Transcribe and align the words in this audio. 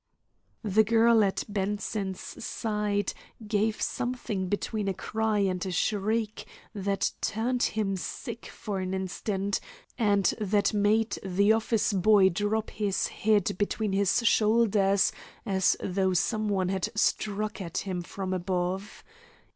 The 0.63 0.83
girl 0.83 1.23
at 1.23 1.43
Bronson's 1.47 2.43
side 2.43 3.13
gave 3.47 3.79
something 3.79 4.49
between 4.49 4.87
a 4.87 4.95
cry 4.95 5.37
and 5.41 5.63
a 5.63 5.69
shriek 5.71 6.47
that 6.73 7.11
turned 7.21 7.61
him 7.61 7.95
sick 7.95 8.47
for 8.47 8.79
an 8.79 8.95
instant, 8.95 9.59
and 9.99 10.23
that 10.41 10.73
made 10.73 11.19
the 11.23 11.53
office 11.53 11.93
boy 11.93 12.29
drop 12.29 12.71
his 12.71 13.09
head 13.09 13.55
between 13.59 13.93
his 13.93 14.23
shoulders 14.25 15.11
as 15.45 15.77
though 15.79 16.13
some 16.13 16.49
one 16.49 16.69
had 16.69 16.89
struck 16.95 17.61
at 17.61 17.77
him 17.77 18.01
from 18.01 18.33
above. 18.33 19.03